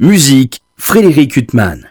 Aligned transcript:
Musique, 0.00 0.60
Frédéric 0.76 1.36
Huttman. 1.36 1.88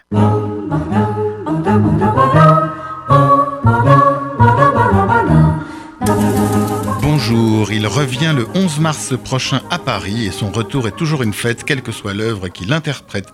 Bonjour, 7.00 7.72
il 7.72 7.86
revient 7.86 8.34
le 8.36 8.46
11 8.54 8.80
mars 8.80 9.14
prochain 9.24 9.62
à 9.70 9.78
Paris 9.78 10.26
et 10.26 10.30
son 10.32 10.50
retour 10.50 10.86
est 10.86 10.94
toujours 10.94 11.22
une 11.22 11.32
fête, 11.32 11.64
quelle 11.64 11.80
que 11.80 11.92
soit 11.92 12.12
l'œuvre 12.12 12.48
qu'il 12.48 12.74
interprète. 12.74 13.28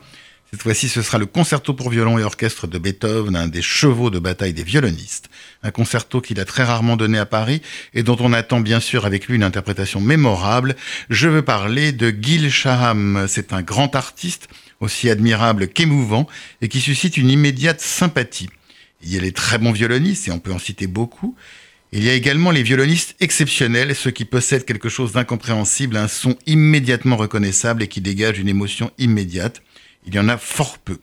Cette 0.50 0.62
fois-ci, 0.62 0.88
ce 0.88 1.00
sera 1.00 1.18
le 1.18 1.26
concerto 1.26 1.74
pour 1.74 1.90
violon 1.90 2.18
et 2.18 2.24
orchestre 2.24 2.66
de 2.66 2.76
Beethoven, 2.76 3.36
un 3.36 3.46
des 3.46 3.62
chevaux 3.62 4.10
de 4.10 4.18
bataille 4.18 4.52
des 4.52 4.64
violonistes. 4.64 5.30
Un 5.62 5.70
concerto 5.70 6.20
qu'il 6.20 6.40
a 6.40 6.44
très 6.44 6.64
rarement 6.64 6.96
donné 6.96 7.18
à 7.18 7.26
Paris 7.26 7.62
et 7.94 8.02
dont 8.02 8.16
on 8.18 8.32
attend 8.32 8.58
bien 8.60 8.80
sûr 8.80 9.06
avec 9.06 9.28
lui 9.28 9.36
une 9.36 9.44
interprétation 9.44 10.00
mémorable. 10.00 10.74
Je 11.08 11.28
veux 11.28 11.42
parler 11.42 11.92
de 11.92 12.10
Gil 12.10 12.50
Shaham. 12.50 13.26
C'est 13.28 13.52
un 13.52 13.62
grand 13.62 13.94
artiste, 13.94 14.48
aussi 14.80 15.08
admirable 15.08 15.68
qu'émouvant, 15.68 16.26
et 16.62 16.68
qui 16.68 16.80
suscite 16.80 17.16
une 17.16 17.30
immédiate 17.30 17.80
sympathie. 17.80 18.50
Il 19.02 19.14
y 19.14 19.16
a 19.16 19.20
les 19.20 19.32
très 19.32 19.58
bons 19.58 19.72
violonistes, 19.72 20.26
et 20.26 20.32
on 20.32 20.40
peut 20.40 20.52
en 20.52 20.58
citer 20.58 20.88
beaucoup. 20.88 21.36
Il 21.92 22.02
y 22.02 22.10
a 22.10 22.14
également 22.14 22.50
les 22.50 22.64
violonistes 22.64 23.14
exceptionnels, 23.20 23.94
ceux 23.94 24.10
qui 24.10 24.24
possèdent 24.24 24.64
quelque 24.64 24.88
chose 24.88 25.12
d'incompréhensible, 25.12 25.96
un 25.96 26.08
son 26.08 26.36
immédiatement 26.46 27.16
reconnaissable 27.16 27.84
et 27.84 27.88
qui 27.88 28.00
dégage 28.00 28.40
une 28.40 28.48
émotion 28.48 28.90
immédiate. 28.98 29.62
Il 30.06 30.14
y 30.14 30.18
en 30.18 30.28
a 30.28 30.36
fort 30.36 30.78
peu. 30.78 30.98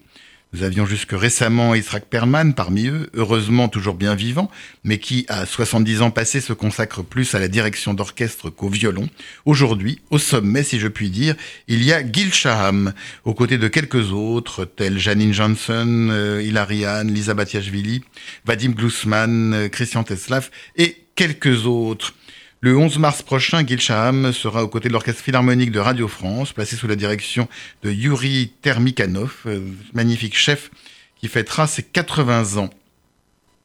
Nous 0.54 0.64
avions 0.64 0.86
jusque 0.86 1.12
récemment 1.12 1.76
Israq 1.76 2.06
Perlman 2.10 2.54
parmi 2.54 2.88
eux, 2.88 3.10
heureusement 3.14 3.68
toujours 3.68 3.96
bien 3.96 4.16
vivant, 4.16 4.50
mais 4.86 4.98
qui, 4.98 5.26
à 5.28 5.46
70 5.46 6.02
ans 6.02 6.10
passés, 6.10 6.40
se 6.40 6.54
consacre 6.54 7.04
plus 7.04 7.36
à 7.36 7.40
la 7.40 7.50
direction 7.50 7.94
d'orchestre 7.94 8.50
qu'au 8.50 8.70
violon. 8.70 9.10
Aujourd'hui, 9.44 10.00
au 10.10 10.18
sommet, 10.18 10.64
si 10.64 10.80
je 10.80 10.88
puis 10.88 11.10
dire, 11.10 11.36
il 11.68 11.84
y 11.84 11.92
a 11.92 12.02
Gil 12.10 12.34
Shaham, 12.34 12.94
aux 13.26 13.34
côtés 13.34 13.58
de 13.58 13.68
quelques 13.68 14.14
autres, 14.14 14.64
tels 14.64 14.98
Janine 14.98 15.34
Johnson, 15.34 16.08
euh, 16.12 16.42
Hilarian, 16.42 17.04
Lisa 17.04 17.34
Batiashvili, 17.34 18.04
Vadim 18.46 18.72
Glusman, 18.72 19.54
euh, 19.54 19.68
Christian 19.68 20.04
Teslav 20.04 20.50
et 20.78 20.96
quelques 21.16 21.66
autres. 21.66 22.14
Le 22.60 22.76
11 22.76 22.98
mars 22.98 23.22
prochain, 23.22 23.64
Gil 23.64 23.80
sera 23.80 24.64
aux 24.64 24.68
côtés 24.68 24.88
de 24.88 24.94
l'Orchestre 24.94 25.22
Philharmonique 25.22 25.72
de 25.72 25.80
Radio 25.80 26.08
France, 26.08 26.54
placé 26.54 26.76
sous 26.76 26.88
la 26.88 26.96
direction 26.96 27.48
de 27.84 27.92
Yuri 27.92 28.52
Termikanov, 28.64 29.36
euh, 29.46 29.60
magnifique 29.94 30.36
chef 30.36 30.72
qui 31.20 31.28
fêtera 31.28 31.68
ses 31.68 31.84
80 31.84 32.58
ans. 32.58 32.72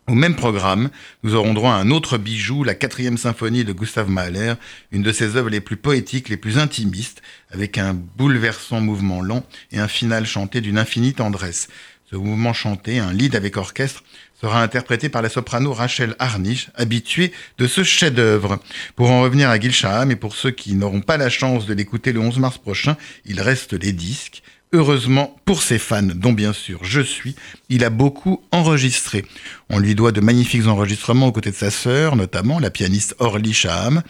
Au 0.08 0.14
même 0.14 0.36
programme, 0.36 0.90
nous 1.22 1.34
aurons 1.34 1.54
droit 1.54 1.72
à 1.72 1.76
un 1.76 1.90
autre 1.90 2.18
bijou, 2.18 2.64
la 2.64 2.74
quatrième 2.74 3.16
symphonie 3.16 3.64
de 3.64 3.72
Gustav 3.72 4.10
Mahler, 4.10 4.54
une 4.90 5.02
de 5.02 5.12
ses 5.12 5.36
œuvres 5.36 5.48
les 5.48 5.62
plus 5.62 5.78
poétiques, 5.78 6.28
les 6.28 6.36
plus 6.36 6.58
intimistes, 6.58 7.22
avec 7.50 7.78
un 7.78 7.94
bouleversant 7.94 8.82
mouvement 8.82 9.22
lent 9.22 9.46
et 9.70 9.78
un 9.78 9.88
final 9.88 10.26
chanté 10.26 10.60
d'une 10.60 10.76
infinie 10.76 11.14
tendresse. 11.14 11.68
Ce 12.12 12.16
mouvement 12.18 12.52
chanté, 12.52 12.98
un 12.98 13.10
lead 13.10 13.34
avec 13.34 13.56
orchestre, 13.56 14.04
sera 14.38 14.62
interprété 14.62 15.08
par 15.08 15.22
la 15.22 15.30
soprano 15.30 15.72
Rachel 15.72 16.14
Harnisch, 16.18 16.68
habituée 16.74 17.32
de 17.56 17.66
ce 17.66 17.82
chef-d'œuvre. 17.84 18.58
Pour 18.96 19.10
en 19.10 19.22
revenir 19.22 19.48
à 19.48 19.58
Gil 19.58 19.72
Shaham, 19.72 20.10
et 20.10 20.16
pour 20.16 20.36
ceux 20.36 20.50
qui 20.50 20.74
n'auront 20.74 21.00
pas 21.00 21.16
la 21.16 21.30
chance 21.30 21.64
de 21.64 21.72
l'écouter 21.72 22.12
le 22.12 22.20
11 22.20 22.38
mars 22.38 22.58
prochain, 22.58 22.98
il 23.24 23.40
reste 23.40 23.72
les 23.72 23.92
disques. 23.92 24.42
Heureusement 24.74 25.36
pour 25.44 25.62
ses 25.62 25.78
fans, 25.78 26.02
dont 26.02 26.32
bien 26.32 26.54
sûr 26.54 26.78
je 26.82 27.02
suis, 27.02 27.36
il 27.68 27.84
a 27.84 27.90
beaucoup 27.90 28.42
enregistré. 28.52 29.22
On 29.68 29.78
lui 29.78 29.94
doit 29.94 30.12
de 30.12 30.22
magnifiques 30.22 30.66
enregistrements 30.66 31.26
aux 31.26 31.32
côtés 31.32 31.50
de 31.50 31.56
sa 31.56 31.70
sœur, 31.70 32.16
notamment 32.16 32.58
la 32.58 32.70
pianiste 32.70 33.14
Orly 33.18 33.52
Shaham, 33.52 34.02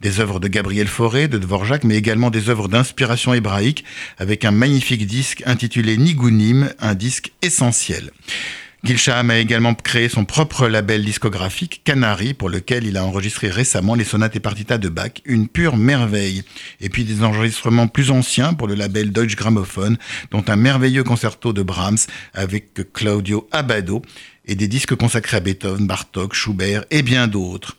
des 0.00 0.18
œuvres 0.18 0.40
de 0.40 0.48
Gabriel 0.48 0.88
Fauré, 0.88 1.28
de 1.28 1.38
Dvorak, 1.38 1.84
mais 1.84 1.94
également 1.94 2.30
des 2.30 2.48
œuvres 2.48 2.66
d'inspiration 2.66 3.32
hébraïque, 3.32 3.84
avec 4.18 4.44
un 4.44 4.50
magnifique 4.50 5.06
disque 5.06 5.44
intitulé 5.46 5.96
Nigunim, 5.96 6.68
un 6.80 6.94
disque 6.96 7.30
essentiel. 7.40 8.10
Gilsham 8.84 9.30
a 9.30 9.38
également 9.38 9.74
créé 9.74 10.08
son 10.08 10.24
propre 10.24 10.68
label 10.68 11.04
discographique, 11.04 11.82
Canary, 11.82 12.32
pour 12.32 12.48
lequel 12.48 12.86
il 12.86 12.96
a 12.96 13.04
enregistré 13.04 13.48
récemment 13.48 13.96
les 13.96 14.04
sonates 14.04 14.36
et 14.36 14.40
partitas 14.40 14.78
de 14.78 14.88
Bach, 14.88 15.10
une 15.24 15.48
pure 15.48 15.76
merveille. 15.76 16.44
Et 16.80 16.88
puis 16.88 17.04
des 17.04 17.24
enregistrements 17.24 17.88
plus 17.88 18.12
anciens 18.12 18.54
pour 18.54 18.68
le 18.68 18.74
label 18.74 19.10
Deutsche 19.10 19.36
Grammophon, 19.36 19.96
dont 20.30 20.44
un 20.46 20.56
merveilleux 20.56 21.02
concerto 21.02 21.52
de 21.52 21.62
Brahms 21.62 21.98
avec 22.34 22.92
Claudio 22.92 23.48
Abado, 23.50 24.02
et 24.46 24.54
des 24.54 24.68
disques 24.68 24.94
consacrés 24.94 25.36
à 25.36 25.40
Beethoven, 25.40 25.86
Bartok, 25.86 26.34
Schubert 26.34 26.84
et 26.90 27.02
bien 27.02 27.26
d'autres. 27.26 27.76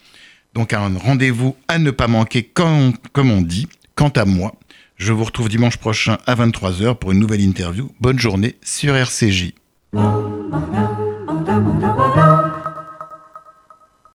Donc 0.54 0.74
un 0.74 0.98
rendez-vous 0.98 1.56
à 1.68 1.80
ne 1.80 1.92
pas 1.92 2.08
manquer 2.08 2.44
comme, 2.44 2.94
on 3.16 3.42
dit. 3.42 3.68
Quant 3.96 4.10
à 4.10 4.26
moi, 4.26 4.56
je 4.98 5.12
vous 5.12 5.24
retrouve 5.24 5.50
dimanche 5.50 5.78
prochain 5.78 6.18
à 6.26 6.36
23h 6.36 6.96
pour 6.96 7.12
une 7.12 7.20
nouvelle 7.20 7.42
interview. 7.42 7.92
Bonne 8.00 8.20
journée 8.20 8.56
sur 8.62 8.96
RCJ. 8.96 9.54